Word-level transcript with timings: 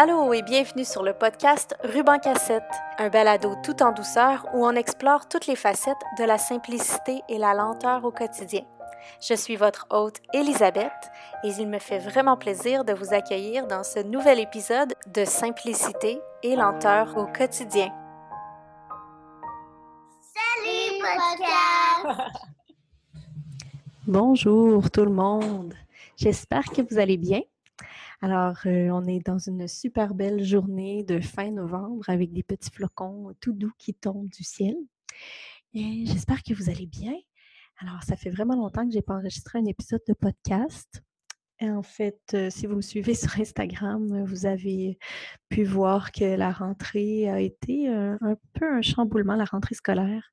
Allô 0.00 0.32
et 0.32 0.42
bienvenue 0.42 0.84
sur 0.84 1.02
le 1.02 1.12
podcast 1.12 1.74
Ruban 1.82 2.20
Cassette, 2.20 2.62
un 2.98 3.08
balado 3.08 3.56
tout 3.64 3.82
en 3.82 3.90
douceur 3.90 4.46
où 4.54 4.64
on 4.64 4.76
explore 4.76 5.28
toutes 5.28 5.48
les 5.48 5.56
facettes 5.56 5.98
de 6.20 6.22
la 6.22 6.38
simplicité 6.38 7.20
et 7.28 7.36
la 7.36 7.52
lenteur 7.52 8.04
au 8.04 8.12
quotidien. 8.12 8.60
Je 9.20 9.34
suis 9.34 9.56
votre 9.56 9.88
hôte 9.90 10.20
Elisabeth 10.32 10.92
et 11.42 11.48
il 11.48 11.66
me 11.66 11.80
fait 11.80 11.98
vraiment 11.98 12.36
plaisir 12.36 12.84
de 12.84 12.92
vous 12.92 13.12
accueillir 13.12 13.66
dans 13.66 13.82
ce 13.82 13.98
nouvel 13.98 14.38
épisode 14.38 14.94
de 15.12 15.24
Simplicité 15.24 16.20
et 16.44 16.54
lenteur 16.54 17.16
au 17.16 17.26
quotidien. 17.26 17.92
Salut 20.32 21.02
podcast! 21.02 22.20
Bonjour 24.06 24.92
tout 24.92 25.04
le 25.04 25.10
monde. 25.10 25.74
J'espère 26.16 26.66
que 26.66 26.82
vous 26.88 27.00
allez 27.00 27.16
bien. 27.16 27.40
Alors, 28.20 28.56
euh, 28.66 28.90
on 28.90 29.06
est 29.06 29.24
dans 29.24 29.38
une 29.38 29.68
super 29.68 30.12
belle 30.12 30.42
journée 30.42 31.04
de 31.04 31.20
fin 31.20 31.52
novembre 31.52 32.08
avec 32.08 32.32
des 32.32 32.42
petits 32.42 32.70
flocons 32.70 33.32
tout 33.40 33.52
doux 33.52 33.70
qui 33.78 33.94
tombent 33.94 34.28
du 34.30 34.42
ciel. 34.42 34.74
J'espère 35.72 36.42
que 36.42 36.52
vous 36.52 36.68
allez 36.68 36.86
bien. 36.86 37.14
Alors, 37.78 38.02
ça 38.02 38.16
fait 38.16 38.30
vraiment 38.30 38.56
longtemps 38.56 38.84
que 38.84 38.90
je 38.90 38.96
n'ai 38.96 39.02
pas 39.02 39.14
enregistré 39.14 39.60
un 39.60 39.66
épisode 39.66 40.02
de 40.08 40.14
podcast. 40.14 41.00
En 41.60 41.82
fait, 41.82 42.20
euh, 42.34 42.50
si 42.50 42.66
vous 42.66 42.74
me 42.74 42.82
suivez 42.82 43.14
sur 43.14 43.38
Instagram, 43.38 44.24
vous 44.24 44.46
avez 44.46 44.98
pu 45.48 45.62
voir 45.62 46.10
que 46.10 46.24
la 46.24 46.50
rentrée 46.50 47.28
a 47.28 47.40
été 47.40 47.88
euh, 47.88 48.16
un 48.20 48.34
peu 48.54 48.68
un 48.68 48.82
chamboulement, 48.82 49.36
la 49.36 49.44
rentrée 49.44 49.76
scolaire. 49.76 50.32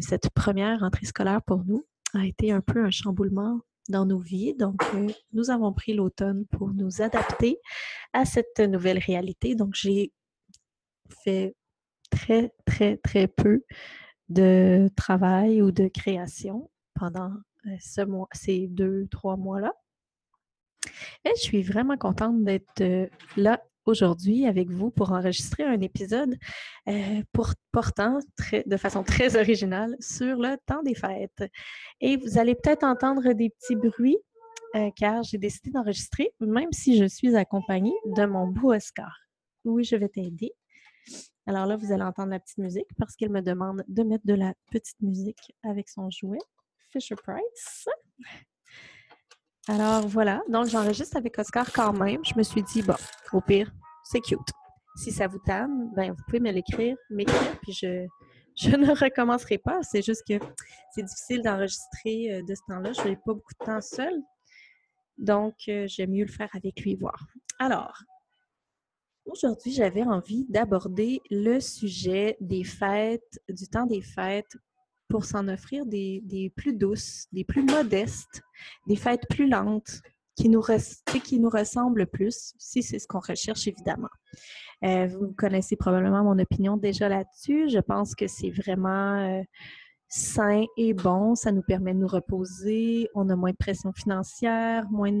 cette 0.00 0.28
première 0.34 0.80
rentrée 0.80 1.06
scolaire 1.06 1.40
pour 1.42 1.64
nous 1.64 1.86
a 2.12 2.26
été 2.26 2.52
un 2.52 2.60
peu 2.60 2.84
un 2.84 2.90
chamboulement 2.90 3.60
dans 3.88 4.06
nos 4.06 4.18
vies. 4.18 4.54
Donc, 4.54 4.82
euh, 4.94 5.08
nous 5.32 5.50
avons 5.50 5.72
pris 5.72 5.94
l'automne 5.94 6.46
pour 6.46 6.72
nous 6.72 7.02
adapter 7.02 7.58
à 8.12 8.24
cette 8.24 8.60
nouvelle 8.60 8.98
réalité. 8.98 9.54
Donc, 9.54 9.74
j'ai 9.74 10.12
fait 11.24 11.54
très, 12.10 12.52
très, 12.64 12.96
très 12.98 13.26
peu 13.26 13.64
de 14.28 14.88
travail 14.96 15.62
ou 15.62 15.70
de 15.72 15.88
création 15.88 16.70
pendant 16.94 17.32
euh, 17.66 17.76
ce 17.80 18.02
mois, 18.02 18.28
ces 18.32 18.68
deux, 18.68 19.06
trois 19.10 19.36
mois-là. 19.36 19.74
Et 21.24 21.30
je 21.36 21.42
suis 21.42 21.62
vraiment 21.62 21.96
contente 21.96 22.42
d'être 22.44 22.80
euh, 22.80 23.06
là 23.36 23.62
aujourd'hui 23.86 24.46
avec 24.46 24.70
vous 24.70 24.90
pour 24.90 25.12
enregistrer 25.12 25.64
un 25.64 25.80
épisode 25.80 26.36
euh, 26.88 27.22
portant 27.72 28.18
de 28.66 28.76
façon 28.76 29.02
très 29.02 29.36
originale 29.36 29.96
sur 30.00 30.36
le 30.36 30.56
temps 30.66 30.82
des 30.82 30.94
fêtes. 30.94 31.44
Et 32.00 32.16
vous 32.16 32.38
allez 32.38 32.54
peut-être 32.54 32.84
entendre 32.84 33.32
des 33.32 33.50
petits 33.50 33.76
bruits 33.76 34.18
euh, 34.74 34.90
car 34.96 35.22
j'ai 35.22 35.38
décidé 35.38 35.70
d'enregistrer 35.70 36.32
même 36.40 36.72
si 36.72 36.96
je 36.96 37.04
suis 37.04 37.36
accompagnée 37.36 37.94
de 38.06 38.24
mon 38.24 38.46
beau 38.46 38.72
Oscar. 38.72 39.14
Oui, 39.64 39.84
je 39.84 39.96
vais 39.96 40.08
t'aider. 40.08 40.52
Alors 41.46 41.66
là, 41.66 41.76
vous 41.76 41.92
allez 41.92 42.04
entendre 42.04 42.30
la 42.30 42.40
petite 42.40 42.58
musique 42.58 42.88
parce 42.98 43.16
qu'elle 43.16 43.30
me 43.30 43.42
demande 43.42 43.82
de 43.88 44.02
mettre 44.02 44.26
de 44.26 44.34
la 44.34 44.54
petite 44.70 45.00
musique 45.00 45.52
avec 45.64 45.88
son 45.88 46.08
jouet 46.10 46.38
Fisher 46.90 47.16
Price. 47.16 47.88
Alors 49.68 50.08
voilà, 50.08 50.42
donc 50.48 50.66
j'enregistre 50.66 51.16
avec 51.16 51.38
Oscar 51.38 51.70
quand 51.72 51.92
même. 51.92 52.24
Je 52.24 52.34
me 52.36 52.42
suis 52.42 52.62
dit, 52.64 52.82
bon, 52.82 52.96
au 53.32 53.40
pire, 53.40 53.72
c'est 54.02 54.20
cute. 54.20 54.40
Si 54.96 55.12
ça 55.12 55.28
vous 55.28 55.38
tanne, 55.38 55.90
ben, 55.94 56.10
vous 56.10 56.22
pouvez 56.26 56.40
me 56.40 56.50
l'écrire, 56.50 56.96
m'écrire, 57.10 57.58
puis 57.62 57.72
je, 57.72 58.06
je 58.56 58.70
ne 58.76 58.90
recommencerai 58.90 59.58
pas. 59.58 59.80
C'est 59.82 60.02
juste 60.02 60.24
que 60.28 60.44
c'est 60.94 61.04
difficile 61.04 61.42
d'enregistrer 61.42 62.32
euh, 62.32 62.42
de 62.42 62.54
ce 62.54 62.60
temps-là. 62.68 62.92
Je 62.92 63.08
n'ai 63.08 63.16
pas 63.16 63.34
beaucoup 63.34 63.54
de 63.60 63.64
temps 63.64 63.80
seul. 63.80 64.12
Donc, 65.18 65.54
euh, 65.68 65.86
j'aime 65.86 66.10
mieux 66.10 66.24
le 66.24 66.32
faire 66.32 66.50
avec 66.54 66.80
lui 66.80 66.96
voir. 66.96 67.26
Alors, 67.60 67.96
aujourd'hui, 69.26 69.72
j'avais 69.72 70.02
envie 70.02 70.44
d'aborder 70.48 71.20
le 71.30 71.60
sujet 71.60 72.36
des 72.40 72.64
fêtes, 72.64 73.40
du 73.48 73.68
temps 73.68 73.86
des 73.86 74.02
fêtes 74.02 74.56
pour 75.12 75.26
s'en 75.26 75.46
offrir 75.48 75.84
des, 75.84 76.50
plus 76.56 76.72
douces, 76.72 77.26
des 77.32 77.44
plus 77.44 77.62
modestes, 77.62 78.40
des 78.86 78.96
fêtes 78.96 79.28
plus 79.28 79.46
lentes, 79.46 80.00
qui 80.36 80.48
nous, 80.48 80.62
ressemblent 80.62 82.06
plus, 82.06 82.54
si 82.56 82.82
c'est 82.82 82.98
ce 82.98 83.06
qu'on 83.06 83.20
recherche 83.20 83.68
évidemment. 83.68 84.08
Euh, 84.82 85.06
vous 85.08 85.34
connaissez 85.36 85.76
probablement 85.76 86.24
mon 86.24 86.38
opinion 86.38 86.78
déjà 86.78 87.10
là-dessus. 87.10 87.68
Je 87.68 87.78
pense 87.78 88.14
que 88.14 88.26
c'est 88.26 88.48
vraiment 88.48 89.18
euh, 89.18 89.42
sain 90.08 90.64
et 90.78 90.94
bon. 90.94 91.34
Ça 91.34 91.52
nous 91.52 91.62
permet 91.62 91.92
de 91.92 91.98
nous 91.98 92.08
reposer. 92.08 93.06
On 93.14 93.28
a 93.28 93.36
moins 93.36 93.50
de 93.50 93.56
pression 93.56 93.92
financière, 93.92 94.90
moins 94.90 95.12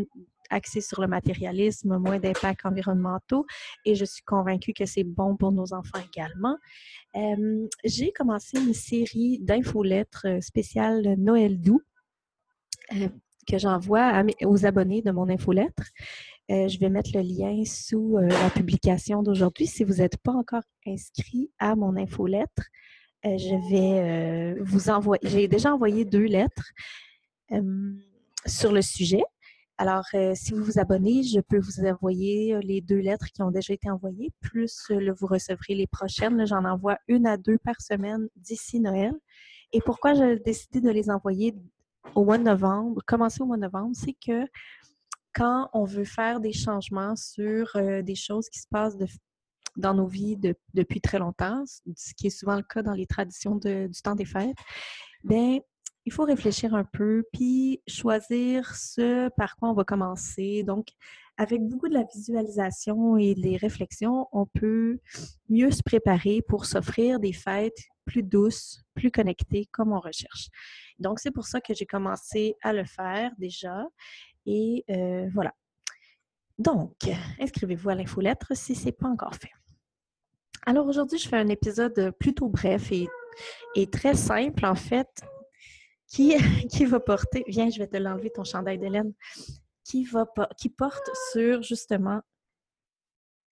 axé 0.52 0.80
sur 0.80 1.00
le 1.00 1.08
matérialisme, 1.08 1.98
moins 1.98 2.18
d'impacts 2.18 2.64
environnementaux 2.64 3.46
et 3.84 3.94
je 3.94 4.04
suis 4.04 4.22
convaincue 4.22 4.72
que 4.72 4.86
c'est 4.86 5.04
bon 5.04 5.36
pour 5.36 5.52
nos 5.52 5.72
enfants 5.72 6.00
également. 6.12 6.56
Euh, 7.16 7.66
j'ai 7.84 8.12
commencé 8.12 8.58
une 8.58 8.74
série 8.74 9.38
d'infolettres 9.40 10.26
euh, 10.26 10.40
spéciales 10.40 11.16
Noël 11.18 11.60
doux 11.60 11.82
euh, 12.94 13.08
que 13.48 13.58
j'envoie 13.58 14.22
aux 14.44 14.66
abonnés 14.66 15.02
de 15.02 15.10
mon 15.10 15.28
infolettre. 15.28 15.82
je 16.48 16.78
vais 16.78 16.90
mettre 16.90 17.10
le 17.14 17.22
lien 17.22 17.64
sous 17.64 18.18
la 18.18 18.50
publication 18.50 19.22
d'aujourd'hui. 19.22 19.66
Si 19.66 19.82
vous 19.82 19.94
n'êtes 19.94 20.16
pas 20.18 20.32
encore 20.32 20.62
inscrit 20.86 21.50
à 21.58 21.74
mon 21.74 21.96
infolettre, 21.96 22.62
je 23.24 23.70
vais 23.70 24.54
vous 24.60 24.90
envoyer. 24.90 25.20
J'ai 25.24 25.48
déjà 25.48 25.74
envoyé 25.74 26.04
deux 26.04 26.26
lettres 26.26 26.70
sur 28.46 28.70
le 28.70 28.82
sujet. 28.82 29.24
Alors, 29.82 30.04
euh, 30.14 30.32
si 30.36 30.54
vous 30.54 30.62
vous 30.62 30.78
abonnez, 30.78 31.24
je 31.24 31.40
peux 31.40 31.58
vous 31.58 31.84
envoyer 31.84 32.54
euh, 32.54 32.60
les 32.62 32.80
deux 32.80 33.00
lettres 33.00 33.26
qui 33.34 33.42
ont 33.42 33.50
déjà 33.50 33.74
été 33.74 33.90
envoyées, 33.90 34.30
plus 34.40 34.80
euh, 34.92 35.12
vous 35.18 35.26
recevrez 35.26 35.74
les 35.74 35.88
prochaines. 35.88 36.46
J'en 36.46 36.64
envoie 36.64 36.98
une 37.08 37.26
à 37.26 37.36
deux 37.36 37.58
par 37.58 37.80
semaine 37.80 38.28
d'ici 38.36 38.78
Noël. 38.78 39.12
Et 39.72 39.80
pourquoi 39.80 40.14
j'ai 40.14 40.38
décidé 40.38 40.80
de 40.80 40.88
les 40.88 41.10
envoyer 41.10 41.56
au 42.14 42.24
mois 42.24 42.38
de 42.38 42.44
novembre, 42.44 43.02
commencer 43.08 43.42
au 43.42 43.46
mois 43.46 43.56
de 43.56 43.62
novembre, 43.62 43.90
c'est 43.94 44.12
que 44.24 44.46
quand 45.34 45.68
on 45.72 45.82
veut 45.82 46.04
faire 46.04 46.38
des 46.38 46.52
changements 46.52 47.16
sur 47.16 47.72
des 47.74 48.14
choses 48.14 48.48
qui 48.50 48.60
se 48.60 48.68
passent 48.68 48.96
dans 49.76 49.94
nos 49.94 50.06
vies 50.06 50.38
depuis 50.74 51.00
très 51.00 51.18
longtemps, 51.18 51.64
ce 51.66 52.14
qui 52.14 52.28
est 52.28 52.30
souvent 52.30 52.54
le 52.54 52.62
cas 52.62 52.82
dans 52.82 52.94
les 52.94 53.06
traditions 53.06 53.56
du 53.56 53.90
temps 54.04 54.14
des 54.14 54.26
fêtes, 54.26 54.54
bien, 55.24 55.58
il 56.04 56.12
faut 56.12 56.24
réfléchir 56.24 56.74
un 56.74 56.84
peu, 56.84 57.24
puis 57.32 57.80
choisir 57.86 58.74
ce 58.74 59.28
par 59.36 59.56
quoi 59.56 59.70
on 59.70 59.74
va 59.74 59.84
commencer. 59.84 60.62
Donc, 60.64 60.88
avec 61.36 61.62
beaucoup 61.62 61.88
de 61.88 61.94
la 61.94 62.04
visualisation 62.04 63.16
et 63.16 63.34
des 63.34 63.56
réflexions, 63.56 64.28
on 64.32 64.46
peut 64.46 64.98
mieux 65.48 65.70
se 65.70 65.82
préparer 65.82 66.42
pour 66.42 66.66
s'offrir 66.66 67.20
des 67.20 67.32
fêtes 67.32 67.78
plus 68.04 68.22
douces, 68.22 68.82
plus 68.94 69.10
connectées 69.10 69.68
comme 69.70 69.92
on 69.92 70.00
recherche. 70.00 70.48
Donc, 70.98 71.20
c'est 71.20 71.30
pour 71.30 71.46
ça 71.46 71.60
que 71.60 71.72
j'ai 71.72 71.86
commencé 71.86 72.56
à 72.62 72.72
le 72.72 72.84
faire 72.84 73.30
déjà. 73.38 73.86
Et 74.44 74.84
euh, 74.90 75.28
voilà. 75.32 75.54
Donc, 76.58 76.94
inscrivez-vous 77.40 77.90
à 77.90 77.94
l'infolettre 77.94 78.56
si 78.56 78.74
ce 78.74 78.86
n'est 78.86 78.92
pas 78.92 79.08
encore 79.08 79.34
fait. 79.34 79.52
Alors 80.64 80.86
aujourd'hui, 80.86 81.18
je 81.18 81.28
fais 81.28 81.36
un 81.36 81.48
épisode 81.48 82.12
plutôt 82.20 82.48
bref 82.48 82.92
et, 82.92 83.08
et 83.74 83.88
très 83.88 84.14
simple 84.14 84.64
en 84.64 84.76
fait 84.76 85.08
qui, 86.70 86.84
va 86.84 87.00
porter, 87.00 87.44
viens, 87.48 87.70
je 87.70 87.78
vais 87.78 87.86
te 87.86 87.96
l'enlever 87.96 88.30
ton 88.30 88.44
chandail 88.44 88.78
d'Hélène, 88.78 89.12
qui, 89.84 90.06
qui 90.58 90.68
porte 90.68 91.10
sur 91.32 91.62
justement 91.62 92.20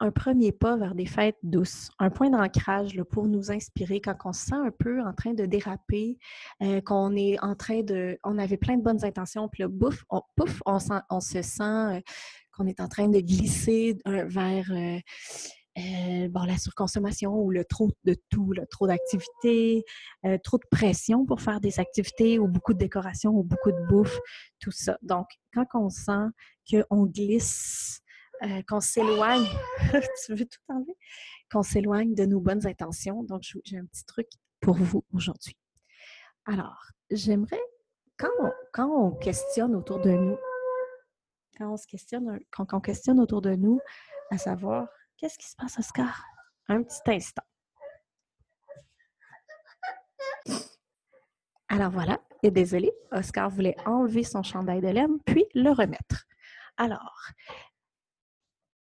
un 0.01 0.11
premier 0.11 0.53
pas 0.53 0.77
vers 0.77 0.95
des 0.95 1.07
fêtes 1.07 1.39
douces, 1.43 1.91
un 1.99 2.11
point 2.11 2.31
d'ancrage 2.31 3.03
pour 3.05 3.29
nous 3.29 3.51
inspirer 3.51 4.01
quand 4.01 4.17
on 4.25 4.33
se 4.33 4.47
sent 4.47 4.55
un 4.55 4.71
peu 4.71 5.01
en 5.03 5.13
train 5.13 5.35
de 5.35 5.45
déraper, 5.45 6.19
euh, 6.63 6.81
qu'on 6.81 7.15
est 7.17 7.39
en 7.41 7.55
train 7.55 7.83
de, 7.83 8.19
on 8.25 8.39
avait 8.39 8.57
plein 8.57 8.77
de 8.77 8.83
bonnes 8.83 9.05
intentions, 9.05 9.49
puis 9.49 9.63
le 9.63 9.69
bouf, 9.69 10.05
on, 10.09 10.23
pouf, 10.37 10.63
on, 10.65 10.79
on 11.11 11.21
se 11.21 11.43
sent 11.43 11.63
euh, 11.63 12.01
qu'on 12.53 12.67
est 12.67 12.81
en 12.81 12.89
train 12.89 13.09
de 13.09 13.21
glisser 13.21 13.97
euh, 14.07 14.25
vers 14.25 14.71
euh, 15.79 16.29
bon, 16.29 16.43
la 16.45 16.59
surconsommation 16.59 17.33
ou 17.33 17.51
le 17.51 17.65
trop 17.65 17.91
de 18.05 18.17
tout, 18.29 18.53
le 18.53 18.67
trop 18.67 18.89
d'activités, 18.89 19.85
euh, 20.25 20.37
trop 20.43 20.59
de 20.59 20.67
pression 20.71 21.25
pour 21.25 21.41
faire 21.41 21.61
des 21.61 21.79
activités 21.79 22.39
ou 22.41 22.49
beaucoup 22.49 22.75
de 22.75 22.79
décoration 22.79 23.31
ou 23.31 23.45
beaucoup 23.45 23.71
de 23.71 23.87
bouffe, 23.89 24.19
tout 24.59 24.73
ça. 24.73 24.99
Donc, 25.03 25.29
quand 25.55 25.67
on 25.75 25.89
sent 25.89 26.27
qu'on 26.69 27.07
glisse, 27.07 28.01
euh, 28.43 28.63
qu'on 28.69 28.81
s'éloigne, 28.81 29.47
tu 30.27 30.35
veux 30.35 30.45
tout 30.45 30.61
enlever? 30.69 30.97
Qu'on 31.53 31.63
s'éloigne 31.63 32.15
de 32.15 32.25
nos 32.25 32.41
bonnes 32.41 32.67
intentions. 32.67 33.23
Donc, 33.23 33.43
j'ai 33.65 33.79
un 33.79 33.87
petit 33.87 34.05
truc 34.05 34.27
pour 34.61 34.75
vous 34.77 35.05
aujourd'hui. 35.13 35.57
Alors, 36.47 36.83
j'aimerais, 37.11 37.63
quand 38.19 38.29
quand 38.73 38.91
on 38.91 39.13
questionne 39.13 39.77
autour 39.77 40.01
de 40.01 40.11
nous, 40.11 40.39
quand 41.57 41.73
on 41.73 41.77
se 41.77 41.87
questionne, 41.87 42.41
quand 42.51 42.73
on 42.73 42.81
questionne 42.81 43.21
autour 43.21 43.41
de 43.41 43.55
nous, 43.55 43.81
à 44.31 44.39
savoir 44.39 44.89
Qu'est-ce 45.21 45.37
qui 45.37 45.51
se 45.51 45.55
passe, 45.55 45.79
Oscar? 45.79 46.25
Un 46.69 46.83
petit 46.83 47.03
instant. 47.09 47.43
Alors 51.69 51.91
voilà, 51.91 52.19
et 52.43 52.51
désolé, 52.51 52.91
Oscar 53.13 53.51
voulait 53.51 53.77
enlever 53.85 54.25
son 54.25 54.43
chandail 54.43 54.81
de 54.81 54.89
laine, 54.89 55.21
puis 55.27 55.45
le 55.55 55.71
remettre. 55.71 56.25
Alors, 56.79 57.15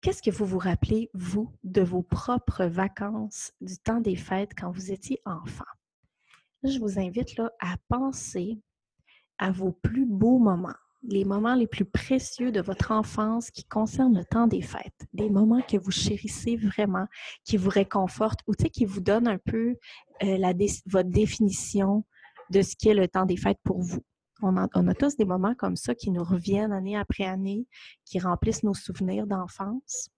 Qu'est-ce 0.00 0.22
que 0.22 0.32
vous 0.32 0.46
vous 0.46 0.58
rappelez, 0.58 1.10
vous, 1.14 1.52
de 1.62 1.80
vos 1.80 2.02
propres 2.02 2.64
vacances 2.64 3.52
du 3.60 3.78
temps 3.78 4.00
des 4.00 4.16
fêtes 4.16 4.50
quand 4.58 4.72
vous 4.72 4.90
étiez 4.90 5.20
enfant? 5.24 5.64
je 6.64 6.78
vous 6.80 6.98
invite 6.98 7.40
à 7.60 7.76
penser 7.88 8.60
à 9.38 9.52
vos 9.52 9.70
plus 9.70 10.06
beaux 10.06 10.38
moments, 10.38 10.74
les 11.04 11.24
moments 11.24 11.54
les 11.54 11.66
plus 11.66 11.84
précieux 11.84 12.52
de 12.52 12.60
votre 12.60 12.92
enfance 12.92 13.50
qui 13.50 13.64
concernent 13.64 14.16
le 14.16 14.24
temps 14.24 14.46
des 14.46 14.62
fêtes, 14.62 15.06
des 15.12 15.30
moments 15.30 15.62
que 15.62 15.76
vous 15.76 15.90
chérissez 15.90 16.56
vraiment, 16.56 17.06
qui 17.44 17.56
vous 17.56 17.70
réconfortent 17.70 18.40
ou 18.46 18.52
qui 18.52 18.84
vous 18.84 19.00
donnent 19.00 19.28
un 19.28 19.38
peu 19.38 19.76
euh, 20.22 20.52
votre 20.86 21.10
définition 21.10 22.04
de 22.50 22.62
ce 22.62 22.76
qu'est 22.76 22.94
le 22.94 23.08
temps 23.08 23.26
des 23.26 23.36
fêtes 23.36 23.58
pour 23.64 23.80
vous? 23.80 24.02
On, 24.44 24.56
a 24.56 24.94
tous 24.94 25.16
des 25.16 25.24
moments 25.24 25.54
comme 25.54 25.76
ça 25.76 25.94
qui 25.94 26.10
nous 26.10 26.24
reviennent 26.24 26.72
année 26.72 26.96
après 26.96 27.24
année, 27.24 27.66
qui 28.04 28.18
remplissent 28.18 28.64
nos 28.64 28.74
souvenirs 28.74 29.26
d'enfance. 29.26 30.10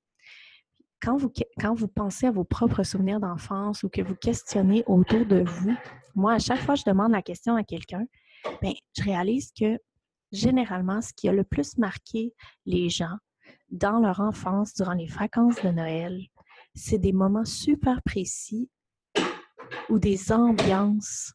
Quand 1.02 1.19
vous, 1.19 1.31
quand 1.60 1.75
vous 1.75 1.88
pensez 1.88 2.26
à 2.26 2.31
vos 2.31 2.44
propres 2.44 2.84
souvenirs 2.84 3.20
d'enfance 3.20 3.82
ou 3.82 3.90
que 3.90 4.00
vous 4.00 4.14
questionnez 4.14 4.82
autour 4.86 5.26
de 5.26 5.44
vous, 5.46 5.75
moi, 6.14 6.34
à 6.34 6.38
chaque 6.38 6.60
fois 6.60 6.75
que 6.75 6.81
je 6.81 6.90
demande 6.90 7.12
la 7.12 7.20
question 7.20 7.54
à 7.54 7.64
quelqu'un, 7.64 8.06
bien, 8.62 8.72
je 8.96 9.02
réalise 9.02 9.52
que 9.52 9.78
généralement, 10.34 11.00
ce 11.00 11.12
qui 11.12 11.28
a 11.28 11.32
le 11.32 11.44
plus 11.44 11.78
marqué 11.78 12.34
les 12.66 12.88
gens 12.88 13.16
dans 13.70 13.98
leur 13.98 14.20
enfance 14.20 14.75
durant 14.75 14.92
les 14.92 15.06
vacances 15.06 15.60
de 15.62 15.70
Noël, 15.70 16.20
c'est 16.75 16.98
des 16.98 17.12
moments 17.12 17.44
super 17.44 18.02
précis 18.02 18.69
ou 19.88 19.98
des 19.98 20.32
ambiances 20.32 21.32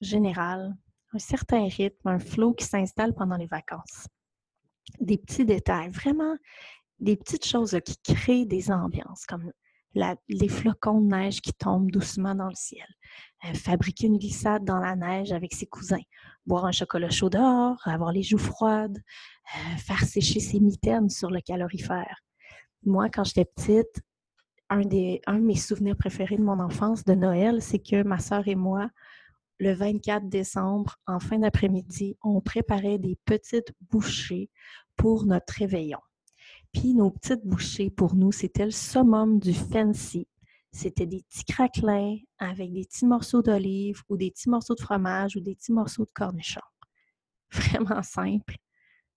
générales, 0.00 0.74
un 1.12 1.18
certain 1.18 1.68
rythme, 1.68 2.08
un 2.08 2.18
flow 2.18 2.54
qui 2.54 2.64
s'installe 2.64 3.14
pendant 3.14 3.36
les 3.36 3.46
vacances. 3.46 4.06
Des 5.00 5.18
petits 5.18 5.44
détails, 5.44 5.90
vraiment 5.90 6.36
des 7.00 7.16
petites 7.16 7.46
choses 7.46 7.78
qui 7.84 7.96
créent 8.14 8.46
des 8.46 8.70
ambiances, 8.70 9.26
comme 9.26 9.52
les 10.28 10.48
flocons 10.48 11.00
de 11.00 11.08
neige 11.08 11.40
qui 11.40 11.52
tombent 11.52 11.90
doucement 11.90 12.34
dans 12.34 12.48
le 12.48 12.54
ciel, 12.54 12.86
euh, 13.44 13.54
fabriquer 13.54 14.06
une 14.06 14.18
glissade 14.18 14.64
dans 14.64 14.78
la 14.78 14.96
neige 14.96 15.32
avec 15.32 15.54
ses 15.54 15.66
cousins, 15.66 16.02
boire 16.46 16.64
un 16.64 16.72
chocolat 16.72 17.10
chaud 17.10 17.30
dehors, 17.30 17.80
avoir 17.84 18.12
les 18.12 18.22
joues 18.22 18.38
froides, 18.38 18.98
euh, 18.98 19.76
faire 19.78 20.00
sécher 20.00 20.40
ses 20.40 20.60
mitaines 20.60 21.08
sur 21.08 21.30
le 21.30 21.40
calorifère. 21.40 22.20
Moi, 22.84 23.08
quand 23.10 23.24
j'étais 23.24 23.44
petite, 23.44 24.02
un, 24.70 24.80
des, 24.80 25.20
un 25.26 25.38
de 25.38 25.44
mes 25.44 25.56
souvenirs 25.56 25.96
préférés 25.96 26.36
de 26.36 26.42
mon 26.42 26.60
enfance 26.60 27.04
de 27.04 27.14
Noël, 27.14 27.62
c'est 27.62 27.78
que 27.78 28.02
ma 28.02 28.18
sœur 28.18 28.46
et 28.48 28.54
moi, 28.54 28.90
le 29.58 29.72
24 29.72 30.28
décembre, 30.28 30.96
en 31.06 31.18
fin 31.18 31.38
d'après-midi, 31.38 32.16
on 32.22 32.40
préparait 32.40 32.98
des 32.98 33.18
petites 33.24 33.72
bouchées 33.90 34.50
pour 34.96 35.24
notre 35.26 35.54
réveillon. 35.54 35.98
Puis 36.72 36.94
nos 36.94 37.10
petites 37.10 37.44
bouchées, 37.44 37.90
pour 37.90 38.14
nous, 38.14 38.32
c'était 38.32 38.64
le 38.64 38.70
summum 38.70 39.38
du 39.38 39.54
fancy. 39.54 40.26
C'était 40.70 41.06
des 41.06 41.22
petits 41.22 41.44
craquelins 41.44 42.18
avec 42.38 42.72
des 42.72 42.84
petits 42.84 43.06
morceaux 43.06 43.42
d'olive 43.42 44.02
ou 44.08 44.16
des 44.16 44.30
petits 44.30 44.50
morceaux 44.50 44.74
de 44.74 44.80
fromage 44.80 45.36
ou 45.36 45.40
des 45.40 45.54
petits 45.54 45.72
morceaux 45.72 46.04
de 46.04 46.10
cornichon. 46.10 46.60
Vraiment 47.50 48.02
simple, 48.02 48.56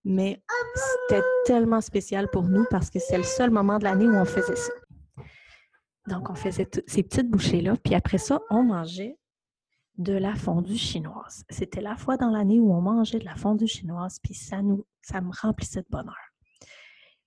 mais 0.05 0.41
c'était 0.75 1.23
tellement 1.45 1.81
spécial 1.81 2.29
pour 2.31 2.43
nous 2.43 2.65
parce 2.69 2.89
que 2.89 2.99
c'est 2.99 3.17
le 3.17 3.23
seul 3.23 3.51
moment 3.51 3.77
de 3.77 3.83
l'année 3.83 4.07
où 4.07 4.15
on 4.15 4.25
faisait 4.25 4.55
ça. 4.55 4.71
Donc, 6.07 6.29
on 6.29 6.35
faisait 6.35 6.67
ces 6.87 7.03
petites 7.03 7.29
bouchées-là, 7.29 7.75
puis 7.83 7.93
après 7.93 8.17
ça, 8.17 8.39
on 8.49 8.63
mangeait 8.63 9.19
de 9.97 10.13
la 10.13 10.33
fondue 10.33 10.77
chinoise. 10.77 11.43
C'était 11.49 11.81
la 11.81 11.95
fois 11.95 12.17
dans 12.17 12.31
l'année 12.31 12.59
où 12.59 12.73
on 12.73 12.81
mangeait 12.81 13.19
de 13.19 13.25
la 13.25 13.35
fondue 13.35 13.67
chinoise, 13.67 14.17
puis 14.23 14.33
ça, 14.33 14.61
nous, 14.61 14.85
ça 15.01 15.21
me 15.21 15.31
remplissait 15.41 15.81
de 15.81 15.87
bonheur. 15.89 16.30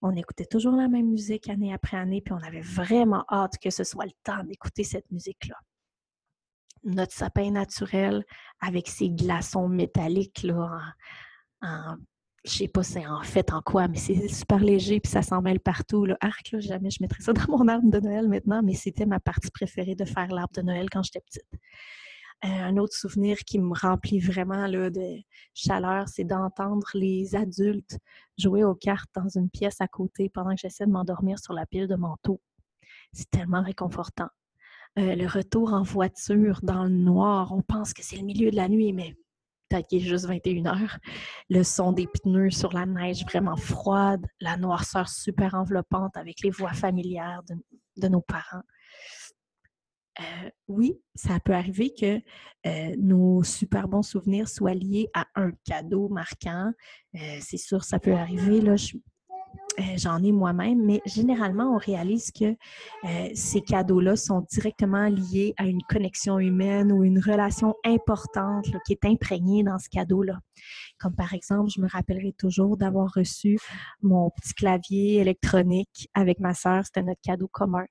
On 0.06 0.14
écoutait 0.16 0.44
toujours 0.44 0.76
la 0.76 0.86
même 0.86 1.08
musique 1.08 1.48
année 1.48 1.72
après 1.72 1.96
année, 1.96 2.20
puis 2.20 2.34
on 2.34 2.46
avait 2.46 2.60
vraiment 2.60 3.24
hâte 3.30 3.56
que 3.56 3.70
ce 3.70 3.84
soit 3.84 4.04
le 4.04 4.12
temps 4.22 4.44
d'écouter 4.44 4.84
cette 4.84 5.10
musique-là. 5.10 5.56
Notre 6.82 7.14
sapin 7.14 7.50
naturel 7.50 8.22
avec 8.60 8.86
ses 8.86 9.08
glaçons 9.08 9.66
métalliques, 9.66 10.42
là, 10.42 10.78
en, 11.62 11.96
je 12.44 12.50
sais 12.50 12.68
pas 12.68 12.82
c'est 12.82 13.06
en 13.06 13.22
fait 13.22 13.50
en 13.50 13.62
quoi, 13.62 13.88
mais 13.88 13.96
c'est 13.96 14.28
super 14.28 14.58
léger 14.58 15.00
puis 15.00 15.10
ça 15.10 15.22
s'en 15.22 15.40
mêle 15.40 15.58
partout. 15.58 16.06
Arc, 16.20 16.50
là, 16.52 16.60
jamais 16.60 16.90
je 16.90 16.98
mettrais 17.00 17.22
ça 17.22 17.32
dans 17.32 17.56
mon 17.56 17.66
arbre 17.66 17.90
de 17.90 17.98
Noël 17.98 18.28
maintenant, 18.28 18.60
mais 18.62 18.74
c'était 18.74 19.06
ma 19.06 19.20
partie 19.20 19.50
préférée 19.50 19.94
de 19.94 20.04
faire 20.04 20.28
l'arbre 20.28 20.52
de 20.54 20.60
Noël 20.60 20.90
quand 20.90 21.02
j'étais 21.02 21.20
petite. 21.20 21.48
Euh, 22.44 22.48
un 22.48 22.76
autre 22.76 22.94
souvenir 22.94 23.38
qui 23.38 23.58
me 23.58 23.72
remplit 23.74 24.20
vraiment 24.20 24.68
de 24.68 25.22
chaleur, 25.54 26.08
c'est 26.08 26.24
d'entendre 26.24 26.86
les 26.92 27.34
adultes 27.34 27.98
jouer 28.36 28.64
aux 28.64 28.74
cartes 28.74 29.08
dans 29.14 29.28
une 29.28 29.48
pièce 29.48 29.80
à 29.80 29.88
côté 29.88 30.28
pendant 30.28 30.54
que 30.54 30.60
j'essaie 30.60 30.84
de 30.84 30.90
m'endormir 30.90 31.38
sur 31.38 31.54
la 31.54 31.64
pile 31.64 31.86
de 31.86 31.94
manteaux. 31.94 32.40
C'est 33.12 33.30
tellement 33.30 33.62
réconfortant. 33.62 34.28
Euh, 34.98 35.14
le 35.14 35.26
retour 35.26 35.72
en 35.72 35.82
voiture 35.82 36.60
dans 36.62 36.84
le 36.84 36.90
noir, 36.90 37.52
on 37.52 37.62
pense 37.62 37.94
que 37.94 38.02
c'est 38.02 38.16
le 38.16 38.24
milieu 38.24 38.50
de 38.50 38.56
la 38.56 38.68
nuit, 38.68 38.92
mais 38.92 39.16
peut-être 39.68 39.86
qu'il 39.86 40.02
est 40.02 40.06
juste 40.06 40.26
21 40.26 40.66
heures. 40.66 40.98
Le 41.48 41.62
son 41.62 41.92
des 41.92 42.06
pneus 42.06 42.50
sur 42.50 42.72
la 42.74 42.84
neige 42.84 43.24
vraiment 43.24 43.56
froide, 43.56 44.26
la 44.40 44.58
noirceur 44.58 45.08
super 45.08 45.54
enveloppante 45.54 46.16
avec 46.16 46.42
les 46.42 46.50
voix 46.50 46.74
familières 46.74 47.42
de 47.96 48.08
nos 48.08 48.20
parents. 48.20 48.62
Euh, 50.20 50.50
oui, 50.68 51.00
ça 51.14 51.40
peut 51.40 51.54
arriver 51.54 51.92
que 51.92 52.20
euh, 52.66 52.94
nos 52.98 53.42
super 53.42 53.88
bons 53.88 54.02
souvenirs 54.02 54.48
soient 54.48 54.74
liés 54.74 55.08
à 55.14 55.26
un 55.34 55.50
cadeau 55.64 56.08
marquant. 56.08 56.72
Euh, 57.16 57.38
c'est 57.40 57.56
sûr, 57.56 57.84
ça 57.84 57.98
peut 57.98 58.14
arriver. 58.14 58.60
Là, 58.60 58.76
j'en 59.96 60.22
ai 60.22 60.30
moi-même, 60.30 60.84
mais 60.84 61.00
généralement, 61.04 61.74
on 61.74 61.78
réalise 61.78 62.30
que 62.30 62.54
ces 63.34 63.60
cadeaux-là 63.60 64.14
sont 64.14 64.46
directement 64.50 65.08
liés 65.08 65.52
à 65.56 65.66
une 65.66 65.82
connexion 65.88 66.38
humaine 66.38 66.92
ou 66.92 67.02
une 67.02 67.18
relation 67.18 67.74
importante 67.84 68.66
qui 68.86 68.92
est 68.92 69.04
imprégnée 69.04 69.64
dans 69.64 69.78
ce 69.80 69.88
cadeau-là. 69.88 70.38
Comme 71.00 71.16
par 71.16 71.34
exemple, 71.34 71.70
je 71.74 71.80
me 71.80 71.88
rappellerai 71.88 72.34
toujours 72.38 72.76
d'avoir 72.76 73.12
reçu 73.14 73.58
mon 74.00 74.30
petit 74.30 74.54
clavier 74.54 75.16
électronique 75.16 76.08
avec 76.14 76.38
ma 76.38 76.54
sœur. 76.54 76.84
C'était 76.84 77.02
notre 77.02 77.20
cadeau 77.20 77.48
commun 77.48 77.84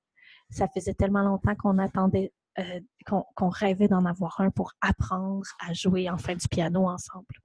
ça 0.53 0.67
faisait 0.67 0.93
tellement 0.93 1.23
longtemps 1.23 1.55
qu'on 1.55 1.77
attendait, 1.79 2.31
euh, 2.59 2.79
qu'on 3.05 3.49
rêvait 3.49 3.87
d'en 3.87 4.05
avoir 4.05 4.39
un 4.39 4.51
pour 4.51 4.73
apprendre 4.81 5.45
à 5.59 5.73
jouer 5.73 6.09
enfin 6.09 6.35
du 6.35 6.47
piano 6.47 6.87
ensemble. 6.87 7.35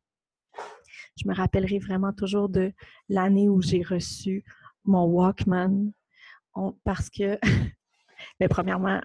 Je 1.16 1.26
me 1.26 1.34
rappellerai 1.34 1.78
vraiment 1.78 2.12
toujours 2.12 2.48
de 2.48 2.72
l'année 3.08 3.48
où 3.48 3.60
j'ai 3.62 3.82
reçu 3.82 4.44
mon 4.84 5.04
Walkman 5.04 5.92
parce 6.84 7.08
que, 7.08 7.38
mais 8.40 8.48
premièrement, 8.48 9.00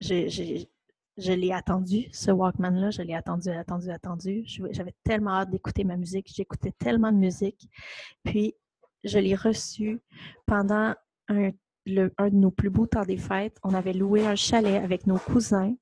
je 0.00 1.32
l'ai 1.32 1.52
attendu, 1.52 2.08
ce 2.12 2.30
Walkman-là, 2.30 2.90
je 2.90 3.02
l'ai 3.02 3.14
attendu, 3.14 3.50
attendu, 3.50 3.90
attendu. 3.90 4.44
J'avais 4.70 4.94
tellement 5.04 5.32
hâte 5.32 5.50
d'écouter 5.50 5.84
ma 5.84 5.96
musique, 5.96 6.32
j'écoutais 6.34 6.72
tellement 6.72 7.12
de 7.12 7.18
musique. 7.18 7.68
Puis, 8.24 8.54
je 9.04 9.18
l'ai 9.18 9.34
reçu 9.34 10.00
pendant 10.46 10.94
un 11.28 11.50
un 11.86 12.28
de 12.28 12.36
nos 12.36 12.50
plus 12.50 12.70
beaux 12.70 12.86
temps 12.86 13.04
des 13.04 13.18
fêtes. 13.18 13.58
On 13.62 13.74
avait 13.74 13.92
loué 13.92 14.26
un 14.26 14.36
chalet 14.36 14.82
avec 14.82 15.06
nos 15.06 15.18
cousins 15.18 15.74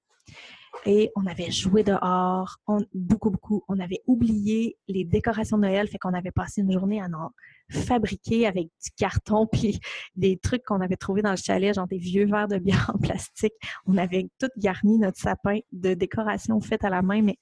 et 0.86 1.10
on 1.14 1.26
avait 1.26 1.50
joué 1.50 1.82
dehors, 1.82 2.56
beaucoup, 2.94 3.30
beaucoup. 3.30 3.62
On 3.68 3.78
avait 3.80 4.00
oublié 4.06 4.78
les 4.88 5.04
décorations 5.04 5.58
de 5.58 5.62
Noël, 5.62 5.88
fait 5.88 5.98
qu'on 5.98 6.14
avait 6.14 6.30
passé 6.30 6.62
une 6.62 6.72
journée 6.72 7.00
à 7.00 7.06
en 7.06 7.30
fabriquer 7.70 8.46
avec 8.46 8.66
du 8.66 8.90
carton 8.96 9.46
puis 9.52 9.78
des 10.16 10.38
trucs 10.38 10.64
qu'on 10.64 10.80
avait 10.80 10.96
trouvés 10.96 11.22
dans 11.22 11.30
le 11.30 11.36
chalet, 11.36 11.74
genre 11.74 11.86
des 11.86 11.98
vieux 11.98 12.26
verres 12.26 12.48
de 12.48 12.58
bière 12.58 12.90
en 12.94 12.98
plastique. 12.98 13.54
On 13.86 13.96
avait 13.96 14.28
tout 14.38 14.48
garni 14.56 14.98
notre 14.98 15.18
sapin 15.18 15.58
de 15.72 15.94
décorations 15.94 16.60
faites 16.60 16.84
à 16.84 16.90
la 16.90 17.02
main, 17.02 17.22
mais, 17.22 17.38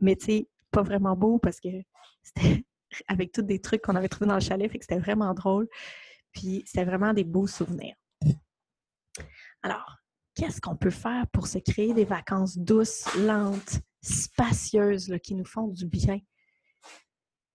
mais 0.00 0.16
tu 0.16 0.26
sais, 0.26 0.48
pas 0.70 0.82
vraiment 0.82 1.16
beau 1.16 1.38
parce 1.38 1.60
que 1.60 1.68
c'était 2.22 2.64
avec 3.08 3.32
tous 3.32 3.42
des 3.42 3.60
trucs 3.60 3.82
qu'on 3.82 3.96
avait 3.96 4.08
trouvés 4.08 4.28
dans 4.28 4.34
le 4.34 4.40
chalet, 4.40 4.70
fait 4.70 4.78
que 4.78 4.84
c'était 4.88 5.00
vraiment 5.00 5.32
drôle. 5.34 5.68
Puis 6.36 6.62
c'était 6.66 6.84
vraiment 6.84 7.14
des 7.14 7.24
beaux 7.24 7.46
souvenirs. 7.46 7.96
Alors, 9.62 9.96
qu'est-ce 10.34 10.60
qu'on 10.60 10.76
peut 10.76 10.90
faire 10.90 11.26
pour 11.32 11.46
se 11.46 11.58
créer 11.58 11.94
des 11.94 12.04
vacances 12.04 12.58
douces, 12.58 13.08
lentes, 13.16 13.80
spacieuses, 14.02 15.16
qui 15.22 15.34
nous 15.34 15.46
font 15.46 15.68
du 15.68 15.86
bien? 15.86 16.18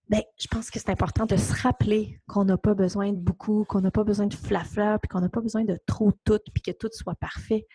Bien, 0.08 0.22
je 0.38 0.48
pense 0.48 0.68
que 0.68 0.80
c'est 0.80 0.90
important 0.90 1.26
de 1.26 1.36
se 1.36 1.54
rappeler 1.62 2.20
qu'on 2.26 2.44
n'a 2.44 2.58
pas 2.58 2.74
besoin 2.74 3.12
de 3.12 3.18
beaucoup, 3.18 3.64
qu'on 3.64 3.80
n'a 3.80 3.92
pas 3.92 4.02
besoin 4.02 4.26
de 4.26 4.34
flafla, 4.34 4.98
puis 4.98 5.08
qu'on 5.08 5.20
n'a 5.20 5.28
pas 5.28 5.40
besoin 5.40 5.64
de 5.64 5.78
trop 5.86 6.10
tout, 6.24 6.40
puis 6.52 6.60
que 6.60 6.72
tout 6.72 6.90
soit 6.90 7.14
parfait. 7.14 7.66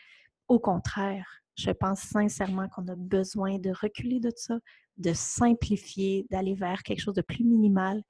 Au 0.50 0.60
contraire, 0.60 1.26
je 1.56 1.72
pense 1.72 2.02
sincèrement 2.02 2.68
qu'on 2.68 2.88
a 2.90 2.96
besoin 2.96 3.60
de 3.60 3.72
reculer 3.72 4.20
de 4.20 4.32
ça, 4.36 4.60
de 4.98 5.14
simplifier, 5.14 6.28
d'aller 6.30 6.54
vers 6.54 6.84
quelque 6.84 7.00
chose 7.00 7.16
de 7.16 7.22
plus 7.22 7.46
minimal 7.46 8.04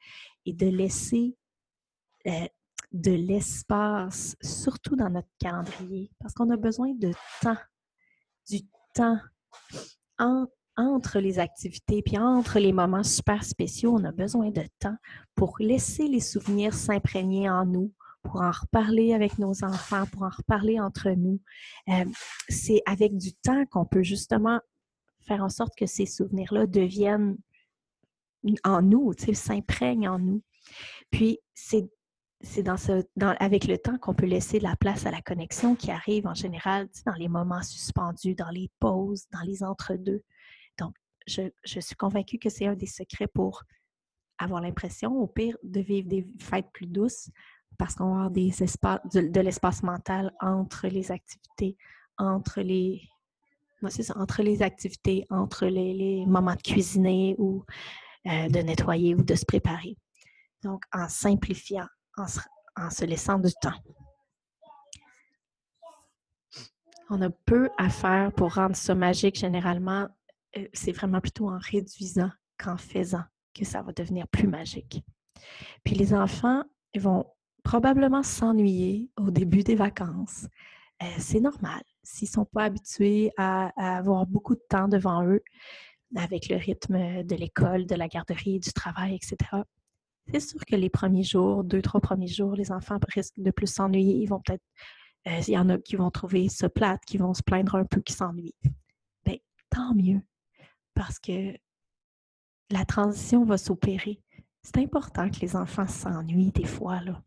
et 0.46 0.54
de 0.54 0.66
laisser 0.66 1.36
euh, 2.26 2.48
de 2.92 3.12
l'espace, 3.12 4.36
surtout 4.42 4.96
dans 4.96 5.10
notre 5.10 5.30
calendrier, 5.40 6.12
parce 6.20 6.34
qu'on 6.34 6.50
a 6.50 6.58
besoin 6.58 6.94
de 6.94 7.12
temps, 7.42 7.58
du 8.50 8.62
temps 8.94 9.20
entre 10.78 11.20
les 11.20 11.40
activités, 11.40 12.02
puis 12.02 12.18
entre 12.18 12.60
les 12.60 12.72
moments 12.72 13.04
super 13.04 13.44
spéciaux, 13.44 13.96
on 13.96 14.04
a 14.04 14.12
besoin 14.12 14.52
de 14.52 14.64
temps 14.80 14.96
pour 15.36 15.56
laisser 15.60 16.08
les 16.08 16.20
souvenirs 16.20 16.74
s'imprégner 16.74 17.50
en 17.50 17.66
nous, 17.66 17.94
pour 18.24 18.42
en 18.42 18.52
reparler 18.52 19.14
avec 19.14 19.40
nos 19.40 19.64
enfants, 19.64 20.06
pour 20.12 20.24
en 20.24 20.30
reparler 20.30 20.80
entre 20.80 21.10
nous. 21.12 21.40
Euh, 21.90 22.06
c'est 22.50 22.82
avec 22.86 23.18
du 23.18 23.34
temps 23.34 23.66
qu'on 23.66 23.86
peut 23.86 24.04
justement 24.04 24.60
faire 25.22 25.44
en 25.44 25.50
sorte 25.50 25.76
que 25.76 25.86
ces 25.86 26.06
souvenirs-là 26.06 26.68
deviennent 26.68 27.38
en 28.64 28.82
nous, 28.82 29.14
s'imprègnent 29.34 30.08
en 30.08 30.20
nous. 30.20 30.42
Puis, 31.12 31.40
c'est 31.54 31.90
c'est 32.42 32.64
dans 32.64 32.78
ce, 32.78 33.04
dans, 33.16 33.36
avec 33.40 33.66
le 33.66 33.78
temps 33.78 33.98
qu'on 33.98 34.14
peut 34.14 34.26
laisser 34.26 34.60
de 34.60 34.64
la 34.64 34.76
place 34.76 35.06
à 35.06 35.12
la 35.12 35.22
connexion 35.22 35.76
qui 35.76 35.92
arrive 35.92 36.28
en 36.28 36.36
général 36.36 36.88
dans 37.06 37.14
les 37.14 37.28
moments 37.28 37.64
suspendus, 37.64 38.36
dans 38.36 38.50
les 38.50 38.70
pauses, 38.80 39.26
dans 39.32 39.42
les 39.42 39.64
entre-deux. 39.64 40.24
Donc, 40.78 40.94
je, 41.26 41.50
suis 41.80 41.96
convaincue 41.96 42.38
que 42.38 42.50
c'est 42.50 42.68
un 42.68 42.76
des 42.76 42.86
secrets 42.86 43.28
pour 43.28 43.64
avoir 44.38 44.62
l'impression, 44.62 45.14
au 45.14 45.28
pire, 45.28 45.58
de 45.64 45.82
vivre 45.82 46.08
des 46.08 46.28
fêtes 46.40 46.70
plus 46.74 46.86
douces 46.86 47.30
parce 47.78 47.96
qu'on 47.96 48.06
va 48.06 48.16
avoir 48.16 48.32
des 48.32 48.64
espaces, 48.64 49.02
de, 49.14 49.42
l'espace 49.42 49.84
mental 49.84 50.32
entre 50.40 50.88
les 50.88 51.12
activités, 51.12 51.76
entre 52.18 52.62
les, 52.62 53.02
entre 54.16 54.42
les 54.42 54.62
activités, 54.62 55.26
entre 55.30 55.66
les, 55.66 55.94
les, 55.94 56.26
moments 56.26 56.56
de 56.56 56.62
cuisiner 56.62 57.36
ou 57.38 57.66
euh, 58.28 58.48
de 58.48 58.60
nettoyer 58.60 59.16
ou 59.16 59.24
de 59.24 59.36
se 59.36 59.46
préparer. 59.46 59.98
Donc, 60.64 60.84
en 60.94 61.08
simplifiant, 61.08 61.88
en 62.18 62.90
se, 62.90 63.06
laissant 63.06 63.40
du 63.40 63.52
temps. 63.62 63.78
On 67.10 67.22
a 67.22 67.30
peu 67.30 67.70
à 67.78 67.90
faire 67.90 68.34
pour 68.34 68.56
rendre 68.56 68.76
ça 68.76 68.94
magique. 68.96 69.38
Généralement, 69.38 70.08
euh, 70.58 70.68
c'est 70.74 70.92
vraiment 70.92 71.22
plutôt 71.22 71.50
en 71.50 71.58
réduisant 71.58 72.32
qu'en 72.58 72.78
faisant 72.78 73.24
que 73.54 73.64
ça 73.66 73.82
va 73.82 73.94
devenir 73.94 74.28
plus 74.28 74.48
magique. 74.48 75.04
Puis 75.84 75.96
les 75.96 76.14
enfants, 76.14 76.64
ils 76.94 77.02
vont 77.02 77.26
probablement 77.64 78.24
s'ennuyer 78.24 79.10
au 79.18 79.32
début 79.32 79.64
des 79.64 79.76
vacances. 79.76 80.48
Euh, 81.04 81.06
c'est 81.20 81.40
normal. 81.40 81.82
S'ils 82.04 82.30
ne 82.30 82.32
sont 82.34 82.46
pas 82.46 82.64
habitués 82.64 83.32
à, 83.38 83.98
avoir 83.98 84.26
beaucoup 84.26 84.56
de 84.56 84.64
temps 84.70 84.88
devant 84.88 85.26
eux, 85.26 85.44
avec 86.16 86.50
le 86.50 86.56
rythme 86.56 87.24
de 87.24 87.36
l'école, 87.36 87.86
de 87.86 87.96
la 87.96 88.08
garderie, 88.08 88.60
du 88.60 88.72
travail, 88.72 89.16
etc., 89.16 89.36
c'est 90.32 90.40
sûr 90.40 90.66
que 90.66 90.76
les 90.76 90.90
premiers 90.90 91.24
jours, 91.24 91.64
deux, 91.64 91.82
trois 91.82 92.02
premiers 92.02 92.28
jours, 92.28 92.54
les 92.56 92.72
enfants 92.72 93.00
risquent 93.10 93.40
de 93.40 93.52
plus 93.52 93.68
s'ennuyer. 93.68 94.16
Ils 94.16 94.28
vont 94.28 94.42
peut-être, 94.42 94.64
euh, 95.28 95.40
il 95.48 95.54
y 95.54 95.58
en 95.58 95.70
a 95.70 95.78
qui 95.78 95.96
vont 95.96 96.12
trouver 96.12 96.50
ce 96.50 96.66
plate, 96.66 97.04
qui 97.06 97.18
vont 97.18 97.34
se 97.34 97.44
plaindre 97.44 97.76
un 97.76 97.86
peu, 97.86 98.02
qui 98.02 98.14
s'ennuient. 98.14 98.56
Bien, 99.26 99.38
tant 99.70 99.94
mieux, 99.96 100.22
parce 100.94 101.20
que 101.20 101.54
la 102.70 102.86
transition 102.86 103.46
va 103.46 103.58
s'opérer. 103.58 104.22
C'est 104.62 104.78
important 104.78 105.30
que 105.30 105.40
les 105.40 105.56
enfants 105.56 105.88
s'ennuient 105.88 106.52
des 106.52 106.66
fois, 106.66 107.02
là. 107.02 107.24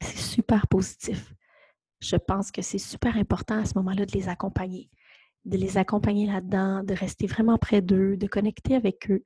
C'est 0.00 0.18
super 0.18 0.66
positif. 0.68 1.34
Je 2.00 2.16
pense 2.16 2.50
que 2.50 2.62
c'est 2.62 2.78
super 2.78 3.16
important 3.16 3.58
à 3.58 3.64
ce 3.64 3.72
moment-là 3.76 4.04
de 4.04 4.12
les 4.12 4.28
accompagner, 4.28 4.90
de 5.46 5.56
les 5.56 5.78
accompagner 5.78 6.26
là-dedans, 6.26 6.82
de 6.82 6.92
rester 6.92 7.28
vraiment 7.28 7.56
près 7.56 7.80
d'eux, 7.80 8.16
de 8.16 8.26
connecter 8.26 8.74
avec 8.74 9.08
eux. 9.10 9.22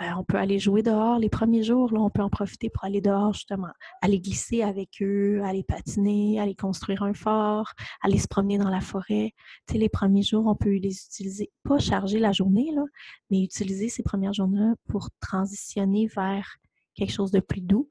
Euh, 0.00 0.06
on 0.18 0.24
peut 0.24 0.36
aller 0.36 0.58
jouer 0.58 0.82
dehors 0.82 1.18
les 1.18 1.28
premiers 1.28 1.62
jours, 1.62 1.92
là, 1.92 2.00
on 2.00 2.10
peut 2.10 2.22
en 2.22 2.28
profiter 2.28 2.70
pour 2.70 2.84
aller 2.84 3.00
dehors 3.00 3.32
justement, 3.32 3.70
aller 4.02 4.20
glisser 4.20 4.62
avec 4.62 5.00
eux, 5.00 5.40
aller 5.44 5.62
patiner, 5.62 6.40
aller 6.40 6.56
construire 6.56 7.04
un 7.04 7.14
fort, 7.14 7.72
aller 8.02 8.18
se 8.18 8.26
promener 8.26 8.58
dans 8.58 8.68
la 8.68 8.80
forêt. 8.80 9.32
Tu 9.68 9.74
sais, 9.74 9.78
les 9.78 9.88
premiers 9.88 10.22
jours, 10.22 10.46
on 10.46 10.56
peut 10.56 10.74
les 10.74 11.04
utiliser, 11.04 11.50
pas 11.62 11.78
charger 11.78 12.18
la 12.18 12.32
journée, 12.32 12.72
là, 12.74 12.82
mais 13.30 13.40
utiliser 13.40 13.88
ces 13.88 14.02
premières 14.02 14.32
journées 14.32 14.72
pour 14.88 15.08
transitionner 15.20 16.08
vers 16.08 16.56
quelque 16.94 17.12
chose 17.12 17.30
de 17.30 17.40
plus 17.40 17.60
doux, 17.60 17.88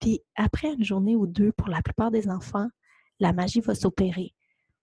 puis 0.00 0.22
après 0.34 0.72
une 0.72 0.84
journée 0.84 1.14
ou 1.14 1.26
deux, 1.26 1.52
pour 1.52 1.68
la 1.68 1.82
plupart 1.82 2.10
des 2.10 2.28
enfants, 2.28 2.68
la 3.20 3.34
magie 3.34 3.60
va 3.60 3.74
s'opérer. 3.74 4.34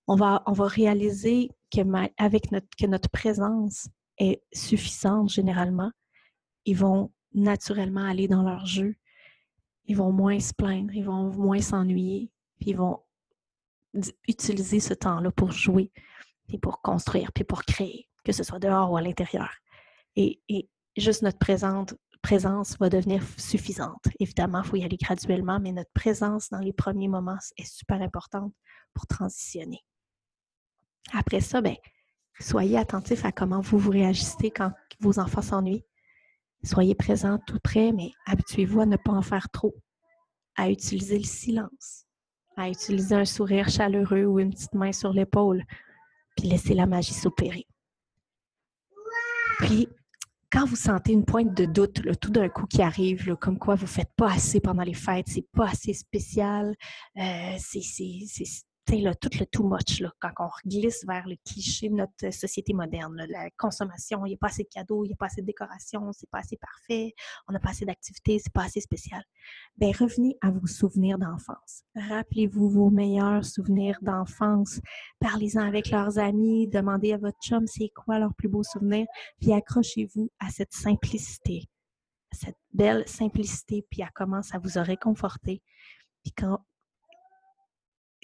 On 0.07 0.15
va, 0.15 0.43
on 0.45 0.53
va 0.53 0.67
réaliser 0.67 1.49
que, 1.73 1.81
avec 2.17 2.51
notre, 2.51 2.67
que 2.77 2.85
notre 2.85 3.09
présence 3.09 3.87
est 4.17 4.41
suffisante 4.53 5.29
généralement. 5.29 5.91
Ils 6.65 6.77
vont 6.77 7.11
naturellement 7.33 8.05
aller 8.05 8.27
dans 8.27 8.43
leur 8.43 8.65
jeu. 8.65 8.95
Ils 9.85 9.97
vont 9.97 10.11
moins 10.11 10.39
se 10.39 10.53
plaindre, 10.53 10.93
ils 10.93 11.05
vont 11.05 11.31
moins 11.31 11.61
s'ennuyer, 11.61 12.31
puis 12.59 12.71
ils 12.71 12.77
vont 12.77 13.01
utiliser 14.27 14.79
ce 14.79 14.93
temps-là 14.93 15.31
pour 15.31 15.51
jouer, 15.51 15.91
pour 16.61 16.81
construire, 16.81 17.31
puis 17.33 17.43
pour 17.43 17.63
créer, 17.63 18.07
que 18.23 18.31
ce 18.31 18.43
soit 18.43 18.59
dehors 18.59 18.91
ou 18.91 18.97
à 18.97 19.01
l'intérieur. 19.01 19.49
Et, 20.15 20.41
juste 20.97 21.21
notre 21.21 21.37
présence 21.37 22.77
va 22.79 22.89
devenir 22.89 23.21
suffisante. 23.37 24.05
Évidemment, 24.19 24.61
il 24.63 24.67
faut 24.67 24.75
y 24.77 24.83
aller 24.83 24.97
graduellement, 24.97 25.59
mais 25.59 25.71
notre 25.71 25.91
présence 25.93 26.49
dans 26.49 26.59
les 26.59 26.73
premiers 26.73 27.09
moments 27.09 27.37
est 27.57 27.65
super 27.65 28.01
importante 28.01 28.53
pour 28.93 29.05
transitionner. 29.05 29.83
Après 31.13 31.41
ça, 31.41 31.61
ben, 31.61 31.75
soyez 32.39 32.77
attentif 32.77 33.25
à 33.25 33.31
comment 33.31 33.61
vous 33.61 33.77
vous 33.77 33.91
réagissez 33.91 34.51
quand 34.51 34.71
vos 34.99 35.19
enfants 35.19 35.41
s'ennuient. 35.41 35.85
Soyez 36.63 36.95
présent 36.95 37.37
tout 37.45 37.59
près, 37.63 37.91
mais 37.91 38.11
habituez-vous 38.25 38.81
à 38.81 38.85
ne 38.85 38.97
pas 38.97 39.11
en 39.11 39.21
faire 39.21 39.49
trop, 39.49 39.75
à 40.55 40.69
utiliser 40.69 41.17
le 41.17 41.25
silence, 41.25 42.05
à 42.57 42.69
utiliser 42.69 43.15
un 43.15 43.25
sourire 43.25 43.69
chaleureux 43.69 44.25
ou 44.25 44.39
une 44.39 44.51
petite 44.51 44.73
main 44.73 44.91
sur 44.91 45.13
l'épaule, 45.13 45.63
puis 46.35 46.47
laisser 46.47 46.73
la 46.73 46.87
magie 46.87 47.13
s'opérer. 47.13 47.67
Puis, 49.59 49.87
quand 50.51 50.65
vous 50.65 50.75
sentez 50.75 51.11
une 51.11 51.25
pointe 51.25 51.53
de 51.53 51.65
doute, 51.65 52.01
tout 52.19 52.31
d'un 52.31 52.49
coup 52.49 52.65
qui 52.65 52.81
arrive, 52.81 53.35
comme 53.35 53.59
quoi 53.59 53.75
vous 53.75 53.83
ne 53.83 53.89
faites 53.89 54.11
pas 54.15 54.31
assez 54.31 54.59
pendant 54.59 54.83
les 54.83 54.93
fêtes, 54.93 55.27
c'est 55.27 55.47
pas 55.51 55.67
assez 55.69 55.93
spécial, 55.93 56.75
euh, 57.17 57.55
c'est 57.57 57.81
là, 58.93 59.15
tout 59.15 59.29
le 59.39 59.45
too 59.45 59.67
much, 59.67 59.99
là, 59.99 60.11
quand 60.19 60.31
on 60.39 60.49
glisse 60.65 61.05
vers 61.05 61.27
le 61.27 61.35
cliché 61.43 61.89
de 61.89 61.95
notre 61.95 62.31
société 62.31 62.73
moderne, 62.73 63.25
la 63.29 63.49
consommation, 63.57 64.25
il 64.25 64.29
n'y 64.29 64.35
a 64.35 64.37
pas 64.37 64.47
assez 64.47 64.63
de 64.63 64.69
cadeaux, 64.69 65.03
il 65.03 65.07
n'y 65.07 65.13
a 65.13 65.17
pas 65.17 65.25
assez 65.25 65.41
de 65.41 65.47
décorations, 65.47 66.11
c'est 66.13 66.29
pas 66.29 66.39
assez 66.39 66.57
parfait, 66.57 67.13
on 67.47 67.53
n'a 67.53 67.59
pas 67.59 67.69
assez 67.69 67.85
d'activités, 67.85 68.39
c'est 68.39 68.53
pas 68.53 68.63
assez 68.63 68.81
spécial. 68.81 69.23
Bien, 69.77 69.91
revenez 69.99 70.37
à 70.41 70.51
vos 70.51 70.67
souvenirs 70.67 71.17
d'enfance. 71.17 71.83
Rappelez-vous 71.95 72.69
vos 72.69 72.89
meilleurs 72.89 73.43
souvenirs 73.43 73.97
d'enfance. 74.01 74.79
Parlez-en 75.19 75.61
avec 75.61 75.89
leurs 75.89 76.19
amis, 76.19 76.67
demandez 76.67 77.13
à 77.13 77.17
votre 77.17 77.39
chum 77.39 77.65
c'est 77.67 77.89
quoi 77.89 78.19
leur 78.19 78.33
plus 78.35 78.49
beau 78.49 78.63
souvenir, 78.63 79.07
puis 79.41 79.51
accrochez-vous 79.51 80.31
à 80.39 80.49
cette 80.49 80.73
simplicité, 80.73 81.63
à 82.31 82.35
cette 82.35 82.57
belle 82.71 83.07
simplicité, 83.07 83.85
puis 83.89 84.03
à 84.03 84.09
comment 84.13 84.43
ça 84.43 84.59
vous 84.59 84.77
a 84.77 84.83
réconforté. 84.83 85.61
Puis 86.23 86.33
quand 86.33 86.59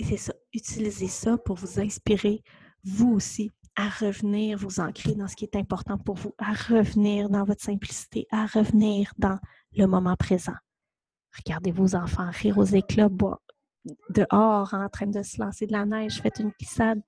c'est 0.03 0.17
ça, 0.17 0.33
utilisez 0.53 1.07
ça 1.07 1.37
pour 1.37 1.55
vous 1.55 1.79
inspirer, 1.79 2.43
vous 2.83 3.13
aussi, 3.13 3.51
à 3.75 3.89
revenir 3.89 4.57
vous 4.57 4.79
ancrer 4.79 5.15
dans 5.15 5.27
ce 5.27 5.35
qui 5.35 5.45
est 5.45 5.55
important 5.55 5.97
pour 5.97 6.15
vous, 6.15 6.33
à 6.37 6.53
revenir 6.53 7.29
dans 7.29 7.43
votre 7.43 7.63
simplicité, 7.63 8.27
à 8.31 8.45
revenir 8.45 9.13
dans 9.17 9.39
le 9.73 9.85
moment 9.85 10.15
présent. 10.15 10.55
Regardez 11.37 11.71
vos 11.71 11.95
enfants 11.95 12.29
rire 12.31 12.57
aux 12.57 12.65
éclats, 12.65 13.09
dehors 14.09 14.73
en 14.73 14.89
train 14.89 15.07
de 15.07 15.23
se 15.23 15.41
lancer 15.41 15.65
de 15.65 15.71
la 15.71 15.85
neige, 15.85 16.21
faites 16.21 16.39
une 16.39 16.51
glissade. 16.59 17.01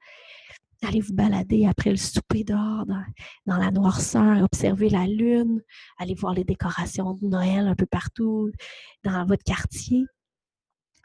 Allez 0.81 0.99
vous 0.99 1.13
balader 1.13 1.65
après 1.65 1.91
le 1.91 1.97
souper 1.97 2.43
dehors 2.43 2.85
dans, 2.85 3.57
la 3.57 3.71
noirceur, 3.71 4.43
observez 4.43 4.89
la 4.89 5.07
lune, 5.07 5.61
allez 5.97 6.13
voir 6.13 6.33
les 6.33 6.43
décorations 6.43 7.13
de 7.13 7.25
Noël 7.25 7.67
un 7.67 7.75
peu 7.75 7.85
partout 7.85 8.51
dans 9.03 9.25
votre 9.25 9.43
quartier. 9.43 10.05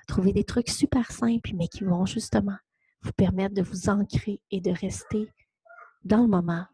Trouver 0.08 0.32
des 0.32 0.44
trucs 0.44 0.70
super 0.70 1.12
simples, 1.12 1.52
mais 1.54 1.68
qui 1.68 1.84
vont 1.84 2.04
justement 2.04 2.56
vous 3.02 3.12
permettre 3.12 3.54
de 3.54 3.62
vous 3.62 3.88
ancrer 3.88 4.40
et 4.50 4.60
de 4.60 4.70
rester 4.70 5.32
dans 6.04 6.22
le 6.22 6.28
moment. 6.28 6.66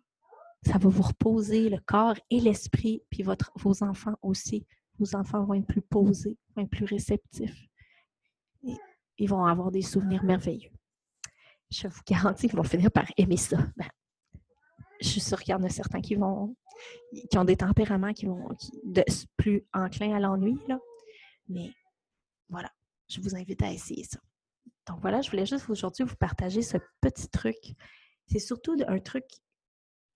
Ça 0.64 0.78
va 0.78 0.88
vous 0.88 1.02
reposer 1.02 1.68
le 1.68 1.78
corps 1.84 2.16
et 2.30 2.40
l'esprit, 2.40 3.02
puis 3.10 3.22
votre, 3.22 3.52
vos 3.56 3.82
enfants 3.82 4.14
aussi. 4.22 4.66
Vos 4.98 5.14
enfants 5.14 5.44
vont 5.44 5.54
être 5.54 5.66
plus 5.66 5.82
posés, 5.82 6.38
vont 6.56 6.62
être 6.62 6.70
plus 6.70 6.86
réceptifs. 6.86 7.66
Ils 9.18 9.28
vont 9.28 9.44
avoir 9.44 9.70
des 9.70 9.82
souvenirs 9.82 10.24
merveilleux. 10.24 10.70
Je 11.70 11.88
vous 11.88 12.00
garantis 12.06 12.48
qu'ils 12.48 12.56
vont 12.56 12.62
finir 12.62 12.90
par 12.90 13.06
aimer 13.18 13.36
ça. 13.36 13.58
Ben, 13.76 13.88
je 15.00 15.08
suis 15.08 15.20
sûre 15.20 15.42
qu'il 15.42 15.52
y 15.52 15.54
en 15.54 15.62
a 15.62 15.68
certains 15.68 16.00
qui 16.00 16.14
vont 16.14 16.56
qui 17.30 17.38
ont 17.38 17.44
des 17.44 17.56
tempéraments 17.56 18.12
qui 18.12 18.26
vont 18.26 18.48
plus 19.36 19.64
enclins 19.72 20.14
à 20.16 20.20
l'ennui, 20.20 20.58
là. 20.66 20.78
Mais 21.48 21.70
voilà, 22.48 22.70
je 23.14 23.20
vous 23.20 23.34
invite 23.34 23.62
à 23.62 23.72
essayer 23.72 24.04
ça. 24.04 24.18
Donc 24.86 25.00
voilà, 25.00 25.20
je 25.20 25.30
voulais 25.30 25.46
juste 25.46 25.68
aujourd'hui 25.70 26.04
vous 26.04 26.16
partager 26.16 26.62
ce 26.62 26.76
petit 27.00 27.28
truc. 27.28 27.56
C'est 28.26 28.38
surtout 28.38 28.76
un 28.86 28.98
truc 28.98 29.24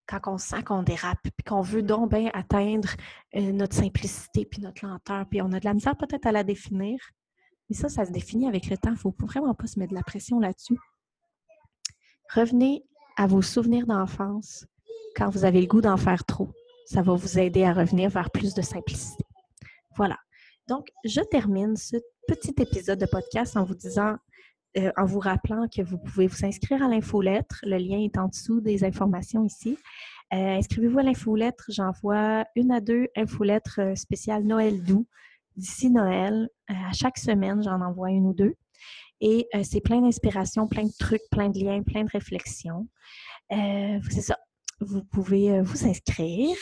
quand 0.07 0.21
on 0.27 0.39
sent 0.39 0.63
qu'on 0.65 0.83
dérape, 0.83 1.21
puis 1.23 1.45
qu'on 1.47 1.61
veut 1.61 1.83
donc 1.83 2.11
bien 2.11 2.31
atteindre 2.33 2.89
euh, 3.37 3.53
notre 3.53 3.77
simplicité, 3.77 4.47
puis 4.47 4.63
notre 4.63 4.87
lenteur, 4.87 5.27
puis 5.29 5.43
on 5.43 5.53
a 5.53 5.61
de 5.61 5.65
la 5.65 5.75
misère 5.75 5.97
peut-être 5.97 6.27
à 6.27 6.33
la 6.33 6.45
définir. 6.45 6.99
Mais 7.69 7.77
ça, 7.77 7.89
ça 7.89 8.07
se 8.07 8.11
définit 8.11 8.49
avec 8.49 8.71
le 8.71 8.79
temps. 8.79 8.91
Il 8.91 8.95
ne 8.95 8.99
faut 8.99 9.15
vraiment 9.21 9.55
pas 9.55 9.67
se 9.67 9.79
mettre 9.79 9.91
de 9.91 9.97
la 9.97 10.03
pression 10.03 10.41
là-dessus. 10.41 10.79
Revenez 12.35 12.85
à 13.17 13.27
vos 13.27 13.43
souvenirs 13.43 13.87
d'enfance 13.87 14.67
quand 15.15 15.29
vous 15.29 15.45
avez 15.45 15.61
le 15.61 15.67
goût 15.67 15.83
d'en 15.83 15.99
faire 15.99 16.25
trop. 16.25 16.49
Ça 16.87 17.03
va 17.03 17.15
vous 17.15 17.39
aider 17.39 17.65
à 17.65 17.75
revenir 17.75 18.09
vers 18.09 18.31
plus 18.31 18.55
de 18.55 18.63
simplicité. 18.63 19.25
Voilà. 19.97 20.17
Donc, 20.69 20.89
je 21.03 21.23
termine 21.23 21.77
ce 21.77 21.97
petit 22.27 22.55
épisode 22.59 23.01
de 23.01 23.07
podcast 23.07 23.57
en 23.57 23.65
vous 23.65 23.75
disant, 23.75 24.17
euh, 24.77 24.93
en 24.99 25.07
vous 25.07 25.19
rappelant 25.19 25.67
que 25.67 25.81
vous 25.81 25.97
pouvez 25.97 26.27
vous 26.27 26.45
inscrire 26.45 26.83
à 26.83 26.89
l'infolettre. 26.89 27.61
Le 27.63 27.79
lien 27.79 27.99
est 27.99 28.19
en 28.19 28.29
dessous 28.29 28.61
des 28.61 28.85
informations 28.85 29.45
ici. 29.45 29.79
Euh, 30.35 30.59
inscrivez-vous 30.59 30.99
à 30.99 31.03
l'infolettre. 31.03 31.65
J'envoie 31.69 32.45
une 32.55 32.71
à 32.71 32.83
deux 32.83 33.07
infolettres 33.17 33.81
euh, 33.81 33.95
spéciales 33.95 34.45
Noël 34.45 34.85
doux 34.85 35.07
d'ici 35.57 35.91
Noël. 35.91 36.51
à 36.69 36.93
chaque 36.93 37.17
semaine, 37.17 37.63
j'en 37.63 37.81
envoie 37.81 38.11
une 38.11 38.27
ou 38.27 38.35
deux. 38.35 38.55
Et 39.21 39.49
c'est 39.65 39.81
plein 39.81 40.01
d'inspiration, 40.01 40.69
plein 40.69 40.85
de 40.85 40.93
trucs, 40.97 41.23
plein 41.33 41.49
de 41.49 41.59
liens, 41.59 41.83
plein 41.83 42.05
de 42.05 42.11
réflexions. 42.11 42.87
c'est 43.51 44.21
ça. 44.21 44.39
Vous 44.81 45.03
pouvez 45.03 45.61
vous 45.63 45.85
inscrire. 45.85 46.57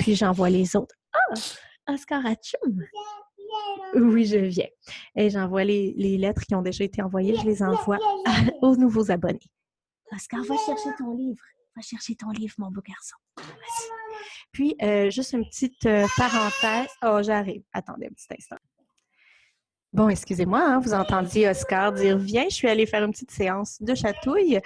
Puis 0.00 0.14
j'envoie 0.14 0.50
les 0.50 0.76
autres. 0.76 0.94
Ah! 1.14 1.94
Oscar! 1.94 2.20
Oui, 3.94 4.26
je 4.26 4.36
viens. 4.36 4.68
Et 5.14 5.30
j'envoie 5.30 5.64
les, 5.64 6.18
lettres 6.18 6.42
qui 6.42 6.54
ont 6.54 6.62
déjà 6.62 6.84
été 6.84 7.02
envoyées, 7.02 7.34
je 7.36 7.46
les 7.46 7.62
envoie 7.62 7.98
aux 8.62 8.76
nouveaux 8.76 9.10
abonnés. 9.10 9.40
Oscar, 10.12 10.42
va 10.42 10.56
chercher 10.56 10.90
ton 10.98 11.14
livre. 11.16 11.42
Va 11.74 11.82
chercher 11.82 12.14
ton 12.14 12.30
livre, 12.30 12.54
mon 12.58 12.70
beau 12.70 12.82
garçon. 12.86 13.16
Puis, 14.52 14.74
euh, 14.82 15.10
juste 15.10 15.32
une 15.32 15.44
petite 15.44 15.84
euh, 15.86 16.06
parenthèse. 16.16 16.90
Oh, 17.04 17.20
j'arrive. 17.22 17.62
Attendez 17.72 18.06
un 18.06 18.10
petit 18.10 18.26
instant. 18.38 18.56
Bon, 19.92 20.08
excusez-moi, 20.08 20.60
hein, 20.62 20.78
vous 20.80 20.92
entendiez 20.92 21.48
Oscar 21.48 21.92
dire 21.92 22.18
Viens, 22.18 22.46
je 22.50 22.54
suis 22.54 22.68
allée 22.68 22.86
faire 22.86 23.04
une 23.04 23.12
petite 23.12 23.30
séance 23.30 23.80
de 23.80 23.94
chatouille. 23.94 24.60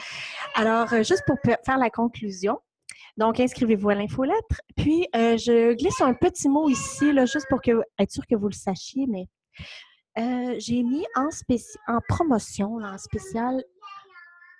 Alors, 0.54 0.92
euh, 0.92 1.04
juste 1.04 1.22
pour 1.26 1.36
faire 1.42 1.78
la 1.78 1.90
conclusion, 1.90 2.58
donc, 3.20 3.38
inscrivez-vous 3.38 3.90
à 3.90 3.94
l'infolettre. 3.94 4.62
Puis, 4.76 5.06
euh, 5.14 5.36
je 5.36 5.74
glisse 5.74 6.00
un 6.00 6.14
petit 6.14 6.48
mot 6.48 6.70
ici, 6.70 7.12
là, 7.12 7.26
juste 7.26 7.46
pour 7.50 7.60
que, 7.60 7.82
être 7.98 8.10
sûr 8.10 8.26
que 8.26 8.34
vous 8.34 8.48
le 8.48 8.54
sachiez, 8.54 9.06
mais 9.06 9.26
euh, 10.18 10.54
j'ai 10.58 10.82
mis 10.82 11.04
en, 11.14 11.28
en 11.88 11.98
promotion, 12.08 12.76
en 12.76 12.96
spécial, 12.96 13.62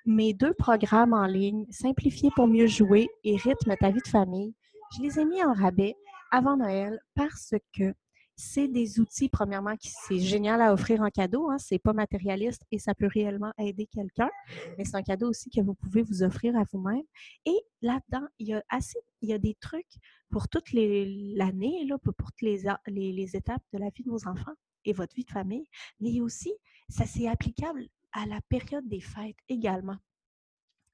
mes 0.05 0.35
deux 0.35 0.53
programmes 0.53 1.15
en 1.15 1.25
ligne, 1.25 1.65
Simplifier 1.71 2.29
pour 2.37 2.49
mieux 2.49 2.67
jouer 2.67 3.09
et 3.25 3.37
Rythme 3.37 3.75
ta 3.81 3.91
vie 3.91 4.03
de 4.05 4.09
famille. 4.09 4.55
Je 4.95 5.03
les 5.05 5.19
ai 5.19 5.25
mis 5.25 5.43
en 5.43 5.55
rabais 5.55 5.97
avant 6.31 6.59
Noël 6.59 7.01
parce 7.15 7.55
que 7.75 7.95
c'est 8.41 8.69
des 8.69 8.99
outils, 9.01 9.29
premièrement, 9.29 9.77
qui 9.77 9.91
c'est 10.07 10.19
génial 10.19 10.61
à 10.63 10.73
offrir 10.73 11.03
en 11.03 11.11
cadeau. 11.11 11.51
Hein, 11.51 11.59
c'est 11.59 11.79
pas 11.79 11.93
matérialiste 11.93 12.63
et 12.71 12.79
ça 12.79 12.95
peut 12.95 13.07
réellement 13.07 13.53
aider 13.59 13.87
quelqu'un. 13.87 14.31
Mais 14.79 14.85
c'est 14.85 14.97
un 14.97 15.03
cadeau 15.03 15.29
aussi 15.29 15.51
que 15.51 15.61
vous 15.61 15.75
pouvez 15.75 16.03
vous 16.03 16.23
offrir 16.23 16.57
à 16.57 16.65
vous-même. 16.73 17.03
Et 17.45 17.59
là-dedans, 17.83 18.27
il 18.39 18.49
y 18.49 18.55
a 18.55 18.63
assez, 18.69 18.99
il 19.21 19.29
y 19.29 19.33
a 19.33 19.39
des 19.39 19.55
trucs 19.61 19.95
pour 20.31 20.49
toute 20.49 20.73
l'année, 20.73 21.87
pour, 22.03 22.15
toutes 22.15 22.41
les, 22.41 23.37
étapes 23.37 23.63
de 23.73 23.79
la 23.79 23.91
vie 23.91 24.03
de 24.05 24.11
vos 24.11 24.27
enfants 24.27 24.55
et 24.85 24.93
votre 24.93 25.15
vie 25.15 25.25
de 25.25 25.31
famille. 25.31 25.67
Mais 26.01 26.21
aussi, 26.21 26.53
ça 26.89 27.05
c'est 27.05 27.29
applicable 27.29 27.89
à 28.13 28.27
la 28.27 28.41
période 28.49 28.89
des 28.89 29.01
fêtes 29.01 29.37
également. 29.49 29.99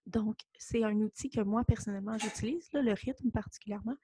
Donc, 0.07 0.37
c'est 0.57 0.85
un 0.85 0.95
outil 1.01 1.31
que 1.31 1.41
moi, 1.41 1.65
personnellement, 1.65 2.17
j'utilise, 2.17 2.69
le 2.73 2.93
rythme 2.93 3.31
particulièrement, 3.33 3.97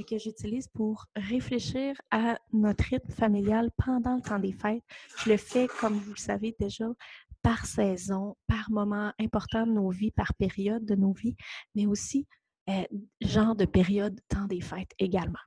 que 0.00 0.18
j'utilise 0.18 0.68
pour 0.68 1.06
réfléchir 1.14 1.94
à 2.10 2.38
notre 2.52 2.84
rythme 2.84 3.12
familial 3.12 3.70
pendant 3.76 4.16
le 4.16 4.22
temps 4.22 4.38
des 4.38 4.52
fêtes. 4.52 4.82
Je 5.18 5.30
le 5.30 5.36
fais, 5.36 5.68
comme 5.80 5.94
vous 5.94 6.12
le 6.12 6.18
savez 6.18 6.56
déjà, 6.58 6.86
par 7.42 7.66
saison, 7.66 8.36
par 8.46 8.70
moment 8.70 9.12
important 9.20 9.66
de 9.66 9.72
nos 9.72 9.90
vies, 9.90 10.12
par 10.12 10.34
période 10.34 10.84
de 10.84 10.94
nos 10.94 11.12
vies, 11.12 11.36
mais 11.74 11.86
aussi 11.86 12.26
euh, 12.70 12.84
genre 13.20 13.54
de 13.54 13.64
période 13.64 14.18
temps 14.28 14.46
des 14.46 14.60
fêtes 14.60 14.92
également. 14.98 15.38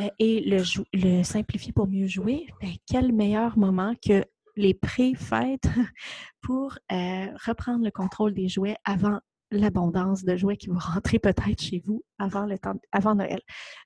Euh, 0.00 0.08
et 0.18 0.40
le, 0.40 1.22
simplifier 1.22 1.72
pour 1.72 1.86
mieux 1.86 2.06
jouer, 2.06 2.46
ben, 2.60 2.72
quel 2.86 3.12
meilleur 3.12 3.56
moment 3.58 3.94
que 4.04 4.24
les 4.56 4.74
pré-fêtes 4.74 5.68
pour 6.40 6.78
reprendre 6.90 7.84
le 7.84 7.90
contrôle 7.90 8.32
des 8.32 8.48
jouets 8.48 8.76
avant 8.84 9.20
l'abondance 9.50 10.24
de 10.24 10.36
jouets 10.36 10.56
qui 10.56 10.68
vont 10.68 10.78
rentrer 10.78 11.18
peut-être 11.18 11.60
chez 11.60 11.82
vous 11.86 12.04
avant, 12.18 12.46
le 12.46 12.58
temps, 12.58 12.74
avant 12.92 13.14
Noël. 13.14 13.40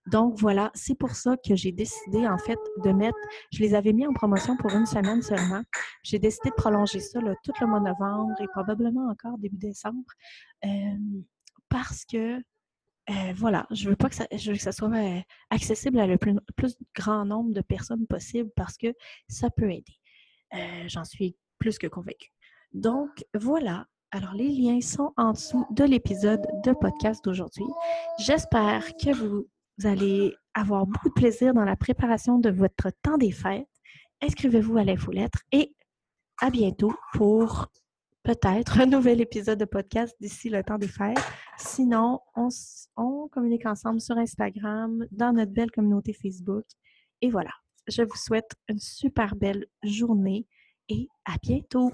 Donc 0.06 0.38
voilà, 0.38 0.70
c'est 0.74 0.94
pour 0.94 1.10
ça 1.10 1.36
que 1.36 1.54
j'ai 1.54 1.72
décidé 1.72 2.26
en 2.26 2.38
fait 2.38 2.58
de 2.84 2.90
mettre, 2.90 3.18
je 3.52 3.60
les 3.60 3.74
avais 3.74 3.92
mis 3.92 4.06
en 4.06 4.12
promotion 4.12 4.56
pour 4.56 4.70
une 4.70 4.86
semaine 4.86 5.22
seulement. 5.22 5.62
J'ai 6.02 6.18
décidé 6.18 6.50
de 6.50 6.54
prolonger 6.54 7.00
ça 7.00 7.20
tout 7.44 7.52
le 7.60 7.66
mois 7.66 7.80
de 7.80 7.84
novembre 7.84 8.34
et 8.40 8.46
probablement 8.48 9.10
encore 9.10 9.36
début 9.38 9.58
décembre 9.58 10.04
euh, 10.64 10.68
parce 11.68 12.04
que 12.04 12.38
euh, 12.38 13.32
voilà, 13.34 13.66
je 13.70 13.88
veux 13.88 13.96
pas 13.96 14.08
que 14.08 14.14
ça, 14.14 14.26
je 14.32 14.50
veux 14.50 14.56
que 14.56 14.62
ça 14.62 14.72
soit 14.72 14.94
euh, 14.94 15.20
accessible 15.50 15.98
à 15.98 16.06
le 16.06 16.16
plus, 16.16 16.36
plus, 16.56 16.76
grand 16.94 17.24
nombre 17.24 17.52
de 17.52 17.60
personnes 17.60 18.06
possible 18.06 18.50
parce 18.56 18.76
que 18.76 18.94
ça 19.28 19.50
peut 19.50 19.70
aider. 19.70 19.96
J'en 20.88 21.04
suis 21.04 21.36
plus 21.58 21.78
que 21.78 21.86
convaincue. 21.86 22.32
Donc 22.72 23.24
voilà, 23.34 23.86
alors, 24.12 24.34
les 24.34 24.48
liens 24.48 24.80
sont 24.80 25.12
en 25.16 25.34
dessous 25.34 25.64
de 25.70 25.84
l'épisode 25.84 26.44
de 26.64 26.72
podcast 26.72 27.24
d'aujourd'hui. 27.24 27.66
J'espère 28.18 28.84
que 28.96 29.14
vous, 29.14 29.46
allez 29.84 30.34
avoir 30.52 30.84
beaucoup 30.84 31.10
de 31.10 31.14
plaisir 31.14 31.54
dans 31.54 31.64
la 31.64 31.76
préparation 31.76 32.40
de 32.40 32.50
votre 32.50 32.90
temps 33.02 33.18
des 33.18 33.30
fêtes. 33.30 33.68
Inscrivez-vous 34.20 34.78
à 34.78 34.84
l'infolettre 34.84 35.38
et 35.52 35.76
à 36.40 36.50
bientôt 36.50 36.92
pour 37.14 37.68
peut-être 38.24 38.80
un 38.80 38.86
nouvel 38.86 39.20
épisode 39.20 39.60
de 39.60 39.64
podcast 39.64 40.12
d'ici 40.20 40.50
le 40.50 40.64
temps 40.64 40.78
des 40.78 40.88
fêtes. 40.88 41.22
Sinon, 41.56 42.18
on, 42.34 43.28
communique 43.28 43.66
ensemble 43.66 44.00
sur 44.00 44.18
Instagram, 44.18 45.06
dans 45.12 45.32
notre 45.32 45.52
belle 45.52 45.70
communauté 45.70 46.14
Facebook. 46.14 46.64
Et 47.22 47.30
voilà, 47.30 47.52
je 47.86 48.02
vous 48.02 48.16
souhaite 48.16 48.50
une 48.68 48.80
super 48.80 49.36
belle 49.36 49.66
journée 49.84 50.48
et 50.88 51.08
à 51.24 51.36
bientôt. 51.40 51.92